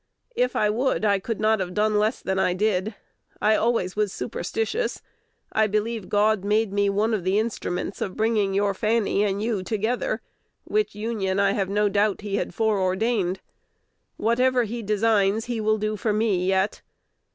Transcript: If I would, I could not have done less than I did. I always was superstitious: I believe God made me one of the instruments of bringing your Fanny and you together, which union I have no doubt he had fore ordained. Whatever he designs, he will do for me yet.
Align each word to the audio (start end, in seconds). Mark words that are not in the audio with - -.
If 0.35 0.55
I 0.55 0.67
would, 0.71 1.05
I 1.05 1.19
could 1.19 1.39
not 1.39 1.59
have 1.59 1.75
done 1.75 1.99
less 1.99 2.21
than 2.21 2.39
I 2.39 2.55
did. 2.55 2.95
I 3.39 3.53
always 3.55 3.95
was 3.95 4.11
superstitious: 4.11 5.03
I 5.51 5.67
believe 5.67 6.09
God 6.09 6.43
made 6.43 6.73
me 6.73 6.89
one 6.89 7.13
of 7.13 7.23
the 7.23 7.37
instruments 7.37 8.01
of 8.01 8.17
bringing 8.17 8.55
your 8.55 8.73
Fanny 8.73 9.23
and 9.23 9.43
you 9.43 9.61
together, 9.61 10.21
which 10.63 10.95
union 10.95 11.39
I 11.39 11.51
have 11.51 11.69
no 11.69 11.87
doubt 11.87 12.21
he 12.21 12.37
had 12.37 12.51
fore 12.55 12.79
ordained. 12.79 13.41
Whatever 14.17 14.63
he 14.63 14.81
designs, 14.81 15.45
he 15.45 15.61
will 15.61 15.77
do 15.77 15.95
for 15.95 16.11
me 16.11 16.47
yet. 16.47 16.81